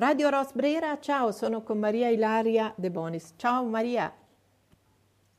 Radio 0.00 0.30
Rosbrera, 0.30 0.98
ciao, 0.98 1.30
sono 1.30 1.62
con 1.62 1.78
Maria 1.78 2.08
Ilaria 2.08 2.72
De 2.74 2.90
Bonis. 2.90 3.34
Ciao 3.36 3.66
Maria. 3.66 4.10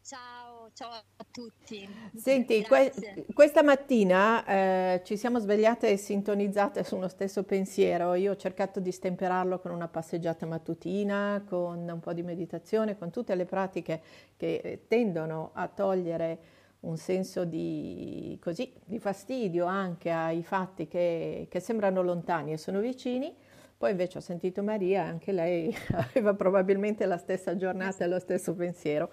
Ciao, 0.03 0.69
ciao 0.75 0.91
a 0.91 1.25
tutti. 1.31 1.89
Senti, 2.15 2.63
que- 2.63 2.93
questa 3.33 3.63
mattina 3.63 4.45
eh, 4.45 5.01
ci 5.03 5.17
siamo 5.17 5.39
svegliate 5.39 5.89
e 5.89 5.97
sintonizzate 5.97 6.83
su 6.83 6.95
uno 6.95 7.07
stesso 7.07 7.41
pensiero. 7.41 8.13
Io 8.13 8.33
ho 8.33 8.35
cercato 8.35 8.79
di 8.79 8.91
stemperarlo 8.91 9.57
con 9.57 9.71
una 9.71 9.87
passeggiata 9.87 10.45
mattutina, 10.45 11.43
con 11.49 11.79
un 11.79 11.99
po' 11.99 12.13
di 12.13 12.21
meditazione, 12.21 12.99
con 12.99 13.09
tutte 13.09 13.33
le 13.33 13.45
pratiche 13.45 13.99
che 14.37 14.83
tendono 14.87 15.49
a 15.53 15.67
togliere 15.69 16.39
un 16.81 16.97
senso 16.97 17.45
di, 17.45 18.37
così, 18.39 18.71
di 18.85 18.99
fastidio 18.99 19.65
anche 19.65 20.11
ai 20.11 20.43
fatti 20.43 20.87
che, 20.87 21.47
che 21.49 21.59
sembrano 21.59 22.03
lontani 22.03 22.53
e 22.53 22.57
sono 22.57 22.79
vicini. 22.79 23.35
Poi 23.81 23.89
invece 23.89 24.19
ho 24.19 24.21
sentito 24.21 24.61
Maria, 24.61 25.05
anche 25.05 25.31
lei 25.31 25.75
aveva 26.13 26.35
probabilmente 26.35 27.07
la 27.07 27.17
stessa 27.17 27.57
giornata 27.57 28.03
e 28.03 28.07
lo 28.07 28.19
stesso 28.19 28.53
pensiero. 28.53 29.09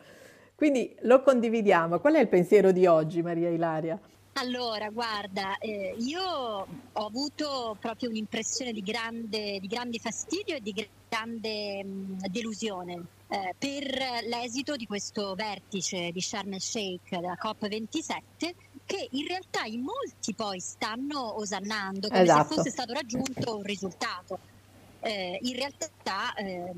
Quindi 0.55 0.95
lo 1.05 1.23
condividiamo. 1.23 1.99
Qual 2.01 2.13
è 2.13 2.21
il 2.21 2.29
pensiero 2.29 2.71
di 2.71 2.85
oggi, 2.85 3.23
Maria 3.23 3.49
Ilaria? 3.49 3.99
Allora, 4.35 4.91
guarda, 4.91 5.57
eh, 5.57 5.97
io 5.99 6.23
ho 6.23 7.07
avuto 7.07 7.79
proprio 7.81 8.11
un'impressione 8.11 8.73
di 8.73 8.83
grande, 8.83 9.59
di 9.59 9.67
grande 9.69 9.99
fastidio 9.99 10.57
e 10.57 10.61
di 10.61 10.87
grande 11.09 11.83
mh, 11.83 12.27
delusione 12.29 13.07
eh, 13.29 13.55
per 13.57 13.87
l'esito 14.27 14.77
di 14.77 14.87
questo 14.87 15.35
vertice 15.35 16.11
di 16.13 16.21
Sharm 16.21 16.53
el 16.53 16.61
Sheikh 16.61 17.09
della 17.09 17.39
COP27 17.43 18.55
che 18.85 19.09
in 19.13 19.27
realtà 19.27 19.65
in 19.65 19.81
molti 19.81 20.35
poi 20.35 20.61
stanno 20.61 21.39
osannando 21.39 22.09
come 22.09 22.23
esatto. 22.23 22.49
se 22.49 22.55
fosse 22.55 22.71
stato 22.71 22.93
raggiunto 22.93 23.57
un 23.57 23.63
risultato 23.63 24.57
eh, 25.01 25.39
in 25.43 25.55
realtà 25.55 26.35
eh, 26.35 26.73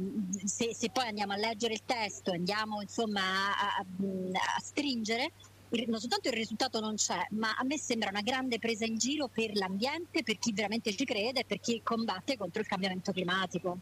se, 0.45 0.75
se, 0.75 0.91
poi 0.91 1.07
andiamo 1.07 1.33
a 1.33 1.37
leggere 1.37 1.75
il 1.75 1.83
testo, 1.85 2.33
andiamo 2.33 2.81
insomma 2.81 3.21
a, 3.21 3.77
a, 3.79 3.85
a 4.57 4.61
stringere, 4.61 5.33
non 5.87 6.01
soltanto 6.01 6.29
il 6.29 6.35
risultato 6.35 6.81
non 6.81 6.97
c'è, 6.97 7.27
ma 7.31 7.55
a 7.57 7.65
me 7.65 7.79
sembra 7.79 8.11
una 8.11 8.23
grande 8.23 8.59
presa 8.59 8.85
in 8.85 8.97
giro 8.99 9.29
per 9.29 9.55
l'ambiente, 9.55 10.23
per 10.23 10.39
chi 10.39 10.53
veramente 10.53 10.95
ci 10.95 11.05
crede 11.05 11.41
e 11.41 11.45
per 11.45 11.61
chi 11.61 11.81
combatte 11.83 12.37
contro 12.37 12.61
il 12.61 12.67
cambiamento 12.67 13.13
climatico. 13.13 13.79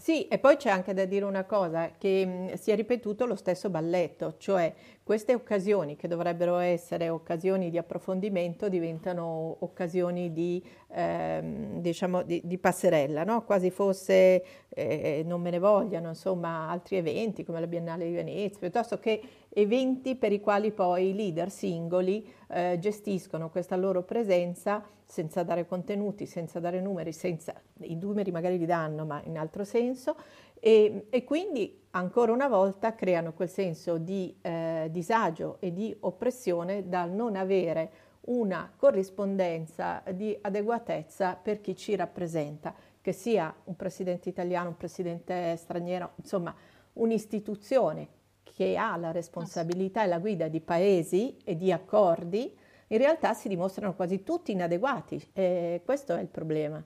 Sì, 0.00 0.28
e 0.28 0.38
poi 0.38 0.56
c'è 0.56 0.70
anche 0.70 0.94
da 0.94 1.04
dire 1.06 1.24
una 1.24 1.44
cosa, 1.44 1.90
che 1.98 2.24
mh, 2.24 2.54
si 2.54 2.70
è 2.70 2.76
ripetuto 2.76 3.26
lo 3.26 3.34
stesso 3.34 3.68
balletto, 3.68 4.36
cioè 4.38 4.72
queste 5.02 5.34
occasioni 5.34 5.96
che 5.96 6.06
dovrebbero 6.06 6.56
essere 6.58 7.08
occasioni 7.08 7.68
di 7.68 7.78
approfondimento 7.78 8.68
diventano 8.68 9.56
occasioni 9.60 10.32
di, 10.32 10.62
ehm, 10.92 11.80
diciamo, 11.80 12.22
di, 12.22 12.40
di 12.44 12.58
passerella, 12.58 13.24
no? 13.24 13.42
quasi 13.44 13.70
fosse 13.70 14.44
eh, 14.68 15.22
non 15.26 15.40
me 15.40 15.50
ne 15.50 15.58
vogliano, 15.58 16.08
insomma, 16.10 16.68
altri 16.70 16.96
eventi 16.96 17.42
come 17.44 17.58
la 17.58 17.66
Biennale 17.66 18.04
di 18.06 18.12
Venezia, 18.12 18.58
piuttosto 18.60 18.98
che 19.00 19.20
eventi 19.58 20.14
per 20.14 20.32
i 20.32 20.40
quali 20.40 20.70
poi 20.70 21.08
i 21.08 21.14
leader 21.14 21.50
singoli 21.50 22.24
eh, 22.48 22.76
gestiscono 22.78 23.50
questa 23.50 23.74
loro 23.74 24.04
presenza 24.04 24.84
senza 25.04 25.42
dare 25.42 25.66
contenuti, 25.66 26.26
senza 26.26 26.60
dare 26.60 26.80
numeri, 26.80 27.12
senza, 27.12 27.54
i 27.80 27.96
numeri 27.96 28.30
magari 28.30 28.56
li 28.56 28.66
danno 28.66 29.04
ma 29.04 29.20
in 29.24 29.36
altro 29.36 29.64
senso 29.64 30.16
e, 30.60 31.06
e 31.10 31.24
quindi 31.24 31.86
ancora 31.90 32.30
una 32.30 32.46
volta 32.46 32.94
creano 32.94 33.32
quel 33.32 33.48
senso 33.48 33.98
di 33.98 34.36
eh, 34.42 34.88
disagio 34.92 35.56
e 35.58 35.72
di 35.72 35.96
oppressione 36.00 36.88
dal 36.88 37.10
non 37.10 37.34
avere 37.34 37.90
una 38.28 38.70
corrispondenza 38.76 40.02
di 40.12 40.36
adeguatezza 40.40 41.38
per 41.42 41.60
chi 41.60 41.74
ci 41.74 41.96
rappresenta, 41.96 42.74
che 43.00 43.12
sia 43.12 43.52
un 43.64 43.74
presidente 43.74 44.28
italiano, 44.28 44.68
un 44.68 44.76
presidente 44.76 45.56
straniero, 45.56 46.10
insomma 46.16 46.54
un'istituzione 46.92 48.17
che 48.58 48.76
ha 48.76 48.96
la 48.96 49.12
responsabilità 49.12 50.02
e 50.02 50.08
la 50.08 50.18
guida 50.18 50.48
di 50.48 50.58
paesi 50.58 51.36
e 51.44 51.56
di 51.56 51.70
accordi, 51.70 52.52
in 52.88 52.98
realtà 52.98 53.32
si 53.32 53.46
dimostrano 53.46 53.94
quasi 53.94 54.24
tutti 54.24 54.50
inadeguati 54.50 55.30
e 55.32 55.80
questo 55.84 56.16
è 56.16 56.20
il 56.20 56.26
problema. 56.26 56.82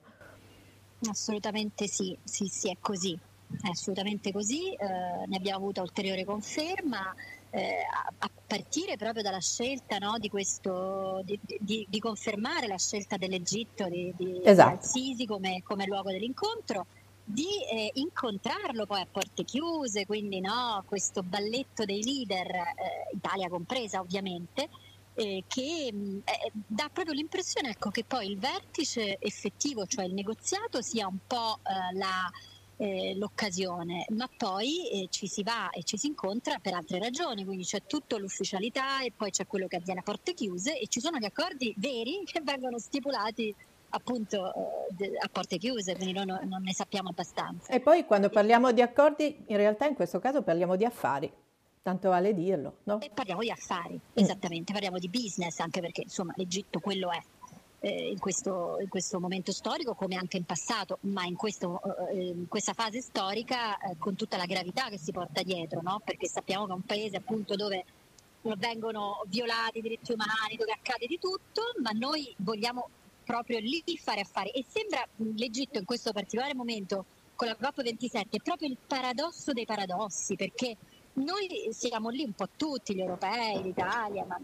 Assolutamente 1.09 1.87
sì, 1.87 2.15
sì, 2.23 2.45
sì, 2.45 2.69
è 2.69 2.77
così, 2.79 3.17
è 3.59 3.69
assolutamente 3.69 4.31
così, 4.31 4.71
eh, 4.71 5.25
ne 5.25 5.35
abbiamo 5.35 5.57
avuto 5.57 5.81
ulteriore 5.81 6.23
conferma. 6.25 7.11
Eh, 7.49 7.85
a, 8.19 8.29
partire 8.45 8.97
proprio 8.97 9.23
dalla 9.23 9.39
scelta 9.39 9.97
no, 9.97 10.17
di, 10.19 10.29
questo, 10.29 11.21
di, 11.23 11.39
di, 11.59 11.87
di, 11.89 11.99
confermare 11.99 12.67
la 12.67 12.77
scelta 12.77 13.17
dell'Egitto 13.17 13.87
di, 13.89 14.13
di 14.15 14.41
esatto. 14.43 14.77
Al-Sisi 14.77 15.25
come, 15.25 15.61
come 15.63 15.85
luogo 15.85 16.11
dell'incontro, 16.11 16.85
di 17.23 17.63
eh, 17.71 17.91
incontrarlo 17.95 18.85
poi 18.85 19.01
a 19.01 19.07
porte 19.09 19.43
chiuse, 19.43 20.05
quindi 20.05 20.39
no, 20.39 20.83
questo 20.85 21.23
balletto 21.23 21.85
dei 21.85 22.03
leader, 22.03 22.47
eh, 22.47 23.15
Italia 23.15 23.47
compresa 23.47 23.99
ovviamente, 23.99 24.69
eh, 25.15 25.43
che 25.47 25.89
mm, 25.93 26.17
eh, 26.25 26.51
dà 26.53 26.89
proprio 26.91 27.13
l'impressione 27.13 27.69
ecco, 27.69 27.89
che 27.89 28.03
poi 28.03 28.27
il 28.29 28.37
vertice 28.37 29.17
effettivo, 29.19 29.85
cioè 29.85 30.05
il 30.05 30.13
negoziato, 30.13 30.81
sia 30.81 31.07
un 31.07 31.19
po' 31.25 31.59
eh, 31.63 31.97
la, 31.97 32.29
eh, 32.77 33.15
l'occasione, 33.15 34.05
ma 34.09 34.29
poi 34.35 35.07
ci 35.09 35.27
si 35.27 35.43
va 35.43 35.69
e 35.69 35.83
ci 35.83 35.97
si 35.97 36.07
incontra 36.07 36.57
per 36.59 36.73
altre 36.73 36.99
ragioni, 36.99 37.45
quindi 37.45 37.63
c'è 37.63 37.83
tutta 37.85 38.17
l'ufficialità 38.17 39.01
e 39.01 39.11
poi 39.15 39.31
c'è 39.31 39.47
quello 39.47 39.67
che 39.67 39.77
avviene 39.77 40.01
a 40.01 40.03
porte 40.03 40.33
chiuse 40.33 40.77
e 40.77 40.87
ci 40.87 40.99
sono 40.99 41.19
gli 41.19 41.25
accordi 41.25 41.73
veri 41.77 42.23
che 42.29 42.41
vengono 42.41 42.79
stipulati 42.79 43.55
appunto 43.95 44.53
eh, 44.97 45.11
a 45.19 45.29
porte 45.31 45.57
chiuse, 45.57 45.95
quindi 45.95 46.13
noi 46.13 46.25
non 46.25 46.61
ne 46.61 46.73
sappiamo 46.73 47.09
abbastanza. 47.09 47.71
E 47.71 47.79
poi 47.79 48.05
quando 48.05 48.29
parliamo 48.29 48.71
di 48.71 48.81
accordi, 48.81 49.43
in 49.47 49.57
realtà 49.57 49.85
in 49.85 49.95
questo 49.95 50.19
caso 50.19 50.41
parliamo 50.41 50.75
di 50.75 50.85
affari. 50.85 51.31
Tanto 51.81 52.09
vale 52.09 52.33
dirlo, 52.33 52.77
no? 52.83 53.01
E 53.01 53.11
parliamo 53.13 53.41
di 53.41 53.51
affari, 53.51 53.95
mm. 53.95 53.99
esattamente, 54.13 54.71
parliamo 54.71 54.99
di 54.99 55.09
business, 55.09 55.59
anche 55.59 55.81
perché 55.81 56.01
insomma 56.01 56.33
l'Egitto 56.37 56.79
quello 56.79 57.11
è. 57.11 57.21
Eh, 57.85 58.11
in, 58.11 58.17
questo, 58.17 58.77
in, 58.79 58.87
questo, 58.87 59.19
momento 59.19 59.51
storico 59.51 59.93
come 59.93 60.15
anche 60.15 60.37
in 60.37 60.45
passato, 60.45 60.99
ma 61.01 61.25
in, 61.25 61.35
questo, 61.35 61.81
eh, 62.11 62.27
in 62.27 62.47
questa 62.47 62.71
fase 62.71 63.01
storica 63.01 63.77
eh, 63.77 63.97
con 63.97 64.15
tutta 64.15 64.37
la 64.37 64.45
gravità 64.45 64.87
che 64.87 64.97
si 64.97 65.11
porta 65.11 65.43
dietro, 65.43 65.81
no? 65.83 65.99
perché 66.01 66.29
sappiamo 66.29 66.65
che 66.65 66.71
è 66.71 66.75
un 66.75 66.85
paese 66.85 67.17
appunto 67.17 67.55
dove 67.55 67.83
vengono 68.55 69.21
violati 69.27 69.79
i 69.79 69.81
diritti 69.81 70.13
umani, 70.13 70.55
dove 70.57 70.71
accade 70.71 71.07
di 71.07 71.19
tutto, 71.19 71.73
ma 71.81 71.89
noi 71.91 72.33
vogliamo 72.37 72.87
proprio 73.23 73.59
lì 73.59 73.83
fare 73.97 74.21
affari. 74.21 74.49
E 74.49 74.65
sembra 74.67 75.05
l'Egitto 75.35 75.79
in 75.79 75.85
questo 75.85 76.11
particolare 76.11 76.53
momento 76.53 77.05
con 77.35 77.47
la 77.47 77.57
COP27 77.59 78.29
è 78.29 78.39
proprio 78.39 78.69
il 78.69 78.77
paradosso 78.85 79.53
dei 79.53 79.65
paradossi 79.65 80.35
perché 80.35 80.77
noi 81.13 81.69
siamo 81.71 82.09
lì 82.09 82.23
un 82.23 82.33
po' 82.33 82.49
tutti, 82.55 82.95
gli 82.95 83.01
europei, 83.01 83.61
l'Italia, 83.61 84.25
ma 84.25 84.39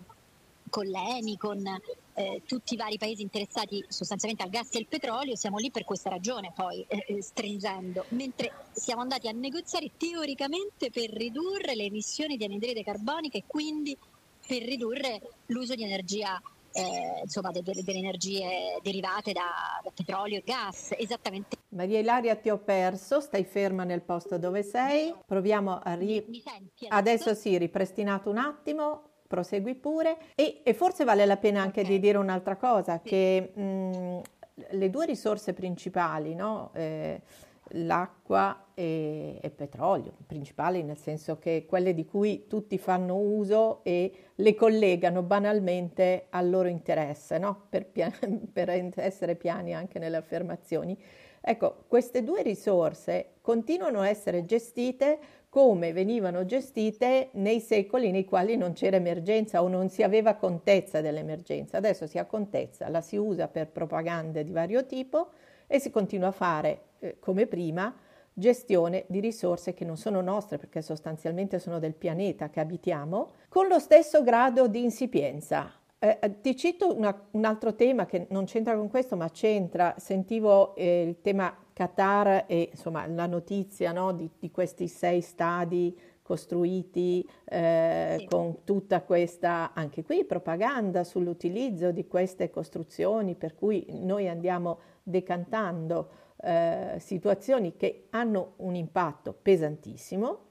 con 0.69 0.85
l'ENI, 0.85 1.37
con 1.37 1.65
eh, 2.13 2.41
tutti 2.45 2.75
i 2.75 2.77
vari 2.77 2.97
paesi 2.97 3.23
interessati 3.23 3.83
sostanzialmente 3.87 4.43
al 4.43 4.51
gas 4.51 4.73
e 4.75 4.77
al 4.77 4.85
petrolio, 4.85 5.35
siamo 5.35 5.57
lì 5.57 5.71
per 5.71 5.83
questa 5.83 6.09
ragione 6.09 6.51
poi 6.55 6.85
eh, 6.87 7.05
eh 7.07 7.23
stringendo, 7.23 8.05
mentre 8.09 8.51
siamo 8.71 9.01
andati 9.01 9.27
a 9.27 9.31
negoziare 9.31 9.91
teoricamente 9.97 10.91
per 10.91 11.09
ridurre 11.09 11.75
le 11.75 11.85
emissioni 11.85 12.37
di 12.37 12.43
anidride 12.43 12.83
carbonica 12.83 13.37
e 13.37 13.43
quindi 13.47 13.97
per 14.45 14.61
ridurre 14.61 15.21
l'uso 15.47 15.75
di 15.75 15.83
energia 15.83 16.39
eh, 16.79 17.21
insomma, 17.23 17.51
de- 17.51 17.61
de- 17.61 17.83
delle 17.83 17.99
energie 17.99 18.79
derivate 18.81 19.31
da, 19.31 19.79
da, 19.83 19.91
petrolio 19.93 20.37
e 20.37 20.43
gas. 20.45 20.93
Esattamente. 20.97 21.57
Maria 21.69 21.99
Ilaria, 21.99 22.35
ti 22.35 22.49
ho 22.49 22.57
perso, 22.57 23.19
stai 23.19 23.43
ferma 23.43 23.83
nel 23.83 24.01
posto 24.01 24.37
dove 24.37 24.63
sei. 24.63 25.13
Proviamo 25.25 25.79
a 25.83 25.93
ri... 25.93 26.23
Mi, 26.27 26.41
senti 26.41 26.87
adesso? 26.87 27.29
adesso 27.29 27.33
sì, 27.33 27.57
ripristinato 27.57 28.29
un 28.29 28.37
attimo. 28.37 29.03
Prosegui 29.29 29.75
pure 29.75 30.17
e, 30.33 30.61
e 30.63 30.73
forse 30.73 31.03
vale 31.03 31.23
la 31.23 31.37
pena 31.37 31.61
anche 31.61 31.81
okay. 31.81 31.91
di 31.91 31.99
dire 31.99 32.17
un'altra 32.17 32.55
cosa, 32.55 32.99
sì. 33.03 33.09
che 33.09 33.51
mh, 33.53 34.21
le 34.71 34.89
due 34.89 35.05
risorse 35.05 35.53
principali, 35.53 36.33
no? 36.33 36.71
eh, 36.73 37.21
l'acqua 37.71 38.71
e 38.73 39.39
il 39.41 39.51
petrolio, 39.51 40.13
principali 40.25 40.83
nel 40.83 40.97
senso 40.97 41.37
che 41.37 41.65
quelle 41.67 41.93
di 41.93 42.05
cui 42.05 42.47
tutti 42.47 42.77
fanno 42.77 43.17
uso 43.17 43.81
e 43.83 44.11
le 44.35 44.55
collegano 44.55 45.21
banalmente 45.21 46.27
al 46.29 46.49
loro 46.49 46.67
interesse, 46.67 47.37
no? 47.37 47.65
per, 47.69 47.85
pian- 47.85 48.13
per 48.51 48.69
essere 48.95 49.35
piani 49.35 49.73
anche 49.73 49.99
nelle 49.99 50.17
affermazioni. 50.17 50.97
Ecco, 51.41 51.85
queste 51.87 52.23
due 52.23 52.41
risorse 52.41 53.35
continuano 53.41 54.01
a 54.01 54.09
essere 54.09 54.45
gestite 54.45 55.19
come 55.49 55.93
venivano 55.93 56.45
gestite 56.45 57.29
nei 57.33 57.59
secoli 57.59 58.11
nei 58.11 58.23
quali 58.23 58.55
non 58.55 58.73
c'era 58.73 58.97
emergenza 58.97 59.63
o 59.63 59.67
non 59.67 59.89
si 59.89 60.03
aveva 60.03 60.35
contezza 60.35 61.01
dell'emergenza. 61.01 61.77
Adesso 61.77 62.07
si 62.07 62.17
ha 62.17 62.25
contezza, 62.25 62.87
la 62.89 63.01
si 63.01 63.17
usa 63.17 63.47
per 63.47 63.69
propagande 63.69 64.43
di 64.43 64.51
vario 64.51 64.85
tipo 64.85 65.31
e 65.71 65.79
si 65.79 65.91
continua 65.91 66.29
a 66.29 66.31
fare 66.31 66.81
eh, 66.99 67.17
come 67.19 67.45
prima 67.45 67.95
gestione 68.33 69.05
di 69.07 69.19
risorse 69.19 69.73
che 69.73 69.85
non 69.85 69.97
sono 69.97 70.21
nostre 70.21 70.57
perché 70.57 70.81
sostanzialmente 70.81 71.59
sono 71.59 71.77
del 71.77 71.93
pianeta 71.93 72.49
che 72.49 72.59
abitiamo, 72.59 73.29
con 73.49 73.67
lo 73.67 73.77
stesso 73.77 74.23
grado 74.23 74.67
di 74.67 74.81
insipienza. 74.81 75.71
Eh, 75.99 76.17
eh, 76.21 76.41
ti 76.41 76.55
cito 76.55 76.95
una, 76.95 77.27
un 77.31 77.43
altro 77.43 77.75
tema 77.75 78.05
che 78.05 78.25
non 78.29 78.45
c'entra 78.45 78.75
con 78.75 78.89
questo, 78.89 79.17
ma 79.17 79.29
c'entra, 79.29 79.93
sentivo 79.97 80.73
eh, 80.75 81.03
il 81.03 81.21
tema 81.21 81.53
Qatar 81.73 82.45
e 82.47 82.69
insomma 82.71 83.05
la 83.05 83.27
notizia 83.27 83.91
no, 83.91 84.13
di, 84.13 84.29
di, 84.39 84.49
questi 84.49 84.87
sei 84.87 85.19
stadi 85.21 85.97
costruiti 86.21 87.27
eh, 87.45 88.15
sì. 88.19 88.25
con 88.27 88.63
tutta 88.63 89.01
questa, 89.01 89.71
anche 89.73 90.03
qui, 90.03 90.23
propaganda 90.25 91.03
sull'utilizzo 91.03 91.91
di 91.91 92.05
queste 92.07 92.49
costruzioni, 92.49 93.35
per 93.35 93.55
cui 93.55 93.85
noi 93.89 94.29
andiamo 94.29 94.77
decantando 95.09 96.09
eh, 96.41 96.95
situazioni 96.99 97.75
che 97.75 98.07
hanno 98.11 98.53
un 98.57 98.75
impatto 98.75 99.35
pesantissimo, 99.39 100.47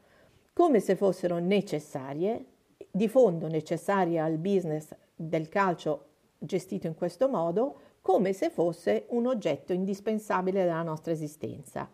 come 0.53 0.81
se 0.81 0.97
fossero 0.97 1.39
necessarie, 1.39 2.45
di 2.91 3.09
fondo 3.09 3.47
necessarie 3.47 4.19
al 4.19 4.39
business 4.39 4.95
del 5.15 5.49
calcio 5.49 6.07
gestito 6.39 6.87
in 6.87 6.95
questo 6.95 7.29
modo, 7.29 7.81
come 8.03 8.33
se 8.33 8.51
fosse 8.51 9.07
un 9.09 9.27
oggetto 9.27 9.73
indispensabile 9.73 10.65
della 10.65 10.83
nostra 10.83 11.13
esistenza. 11.13 11.89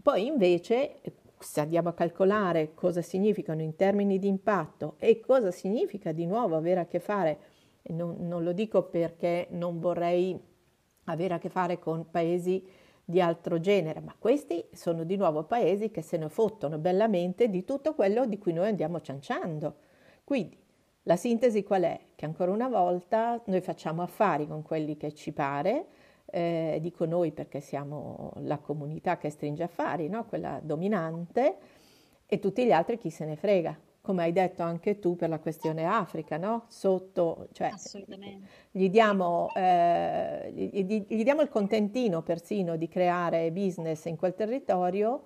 Poi 0.00 0.26
invece, 0.26 1.00
se 1.38 1.60
andiamo 1.60 1.88
a 1.88 1.94
calcolare 1.94 2.74
cosa 2.74 3.02
significano 3.02 3.62
in 3.62 3.74
termini 3.76 4.18
di 4.18 4.28
impatto 4.28 4.94
e 4.98 5.20
cosa 5.20 5.50
significa 5.50 6.12
di 6.12 6.26
nuovo 6.26 6.56
avere 6.56 6.80
a 6.80 6.86
che 6.86 7.00
fare, 7.00 7.38
non, 7.88 8.16
non 8.20 8.42
lo 8.42 8.52
dico 8.52 8.84
perché 8.84 9.48
non 9.50 9.80
vorrei 9.80 10.38
avere 11.12 11.34
a 11.34 11.38
che 11.38 11.48
fare 11.48 11.78
con 11.78 12.10
paesi 12.10 12.66
di 13.04 13.20
altro 13.20 13.58
genere, 13.58 14.00
ma 14.00 14.14
questi 14.18 14.64
sono 14.72 15.04
di 15.04 15.16
nuovo 15.16 15.44
paesi 15.44 15.90
che 15.90 16.02
se 16.02 16.18
ne 16.18 16.28
fottono 16.28 16.78
bellamente 16.78 17.48
di 17.48 17.64
tutto 17.64 17.94
quello 17.94 18.26
di 18.26 18.38
cui 18.38 18.52
noi 18.52 18.68
andiamo 18.68 19.00
cianciando. 19.00 19.76
Quindi 20.24 20.58
la 21.04 21.16
sintesi 21.16 21.62
qual 21.62 21.82
è? 21.84 21.98
Che 22.14 22.24
ancora 22.26 22.50
una 22.50 22.68
volta 22.68 23.40
noi 23.46 23.62
facciamo 23.62 24.02
affari 24.02 24.46
con 24.46 24.62
quelli 24.62 24.98
che 24.98 25.14
ci 25.14 25.32
pare, 25.32 25.86
eh, 26.26 26.78
dico 26.82 27.06
noi 27.06 27.32
perché 27.32 27.60
siamo 27.60 28.32
la 28.40 28.58
comunità 28.58 29.16
che 29.16 29.30
stringe 29.30 29.62
affari, 29.62 30.08
no? 30.08 30.26
quella 30.26 30.60
dominante, 30.62 31.56
e 32.26 32.38
tutti 32.38 32.66
gli 32.66 32.72
altri 32.72 32.98
chi 32.98 33.08
se 33.08 33.24
ne 33.24 33.36
frega 33.36 33.86
come 34.00 34.22
hai 34.22 34.32
detto 34.32 34.62
anche 34.62 34.98
tu 34.98 35.16
per 35.16 35.28
la 35.28 35.38
questione 35.38 35.84
Africa, 35.84 36.36
no? 36.36 36.64
Sotto, 36.68 37.48
cioè, 37.52 37.70
gli 38.70 38.88
diamo, 38.88 39.50
eh, 39.54 40.50
gli, 40.52 41.04
gli 41.06 41.22
diamo 41.22 41.42
il 41.42 41.48
contentino 41.48 42.22
persino 42.22 42.76
di 42.76 42.88
creare 42.88 43.50
business 43.52 44.06
in 44.06 44.16
quel 44.16 44.34
territorio 44.34 45.22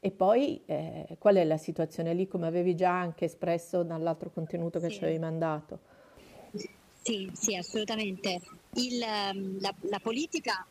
e 0.00 0.10
poi 0.10 0.62
eh, 0.66 1.16
qual 1.18 1.36
è 1.36 1.44
la 1.44 1.58
situazione 1.58 2.14
lì, 2.14 2.26
come 2.26 2.46
avevi 2.46 2.74
già 2.74 2.90
anche 2.90 3.26
espresso 3.26 3.82
dall'altro 3.82 4.30
contenuto 4.30 4.80
che 4.80 4.88
sì. 4.88 4.96
ci 4.96 5.04
avevi 5.04 5.18
mandato? 5.18 5.78
Sì, 7.02 7.30
sì, 7.34 7.56
assolutamente. 7.56 8.40
Il, 8.74 8.98
la, 8.98 9.74
la 9.80 10.00
politica 10.00 10.66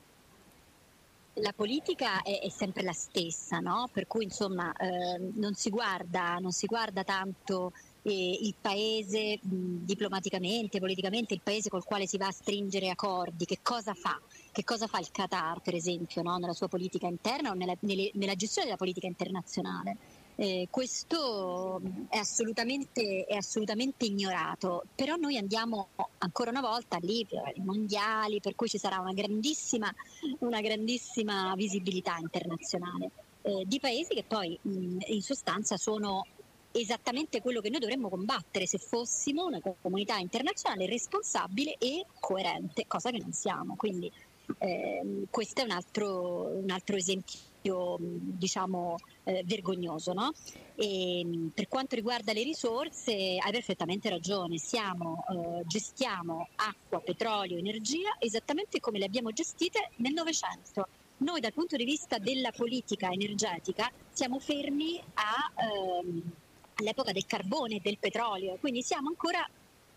la 1.36 1.54
politica 1.54 2.22
è, 2.22 2.42
è, 2.42 2.50
sempre 2.50 2.84
la 2.84 2.92
stessa, 2.92 3.60
no? 3.60 3.90
per 3.92 4.06
cui 4.08 4.26
insomma 4.26 4.74
eh, 4.74 5.32
non, 5.36 5.54
si 5.54 5.70
guarda, 5.70 6.36
non, 6.36 6.52
si 6.52 6.66
guarda, 6.66 7.04
tanto 7.04 7.72
eh, 8.02 8.38
il 8.42 8.54
paese 8.60 9.40
mh, 9.42 9.86
diplomaticamente, 9.86 10.80
politicamente, 10.80 11.34
il 11.34 11.42
paese 11.42 11.70
col 11.70 11.86
quale 11.86 12.06
si 12.06 12.18
va 12.18 12.28
a 12.28 12.32
stringere 12.32 12.90
accordi, 12.90 13.46
che 13.46 13.60
cosa 13.62 13.94
fa, 13.94 14.20
che 14.52 14.64
cosa 14.64 14.88
fa 14.88 15.00
il 15.00 15.10
Qatar 15.12 15.62
per 15.62 15.76
esempio 15.76 16.22
no? 16.22 16.38
nella 16.38 16.54
sua 16.54 16.68
politica 16.68 17.08
interna 17.08 17.52
o 17.52 17.54
nella, 17.54 17.76
nelle, 17.82 18.12
nella 18.16 18.36
gestione 18.36 18.68
della 18.68 18.78
politica 18.78 19.08
internazionale. 19.08 19.98
Eh, 20.42 20.70
questo 20.72 21.80
è 22.10 22.18
assolutamente, 22.18 23.26
è 23.26 23.36
assolutamente, 23.36 24.06
ignorato, 24.06 24.86
però 24.96 25.16
noi 25.16 25.38
andiamo 25.38 25.90
ancora 26.18 26.50
una 26.50 26.62
volta 26.62 26.98
lì 27.00 27.24
per 27.30 27.52
i 27.54 27.62
mondiali, 27.62 28.40
per 28.40 28.56
cui 28.56 28.68
ci 28.68 28.80
sarà 28.80 29.00
una 29.00 29.14
grandissima, 29.14 29.94
una 30.40 30.60
grandissima 30.60 31.54
visibilità 31.56 32.18
internazionale 32.20 33.12
eh, 33.44 33.66
di 33.68 33.80
paesi 33.80 34.16
che 34.16 34.24
poi 34.28 34.58
mh, 34.60 34.98
in 35.10 35.22
sostanza 35.22 35.78
sono 35.78 36.26
esattamente 36.72 37.40
quello 37.40 37.62
che 37.62 37.70
noi 37.70 37.80
dovremmo 37.80 38.10
combattere 38.10 38.66
se 38.66 38.80
fossimo 38.80 39.46
una 39.46 39.60
comunità 39.80 40.18
internazionale 40.18 40.88
responsabile 40.88 41.76
e 41.78 42.04
coerente, 42.20 42.86
cosa 42.88 43.12
che 43.12 43.20
non 43.20 43.32
siamo. 43.32 43.76
Quindi 43.76 44.12
eh, 44.58 45.28
questo 45.30 45.62
è 45.62 45.66
un 45.66 45.72
altro, 45.72 46.48
un 46.58 46.72
altro 46.72 46.96
esempio 46.96 47.51
diciamo 47.62 48.98
eh, 49.24 49.44
vergognoso. 49.46 50.14
No? 50.14 50.34
E, 50.76 51.50
per 51.54 51.68
quanto 51.68 51.96
riguarda 51.96 52.34
le 52.34 52.44
risorse, 52.44 53.38
hai 53.40 53.52
perfettamente 53.52 54.10
ragione, 54.10 54.58
Siamo, 54.58 55.24
eh, 55.30 55.64
gestiamo 55.66 56.48
acqua, 56.56 57.00
petrolio, 57.00 57.58
energia 57.58 58.16
esattamente 58.20 58.80
come 58.80 59.00
le 59.00 59.06
abbiamo 59.06 59.32
gestite 59.32 59.92
nel 59.98 60.14
Novecento. 60.14 60.88
Noi 61.18 61.40
dal 61.40 61.54
punto 61.54 61.76
di 61.76 61.86
vista 61.86 62.18
della 62.18 62.52
politica 62.52 63.12
energetica 63.12 63.92
siamo 64.12 64.40
fermi 64.40 65.00
a, 65.14 65.52
ehm, 65.64 66.32
all'epoca 66.76 67.12
del 67.12 67.28
carbone 67.28 67.76
e 67.76 67.80
del 67.80 68.00
petrolio, 68.00 68.58
quindi 68.60 68.82
siamo 68.82 69.10
ancora 69.10 69.48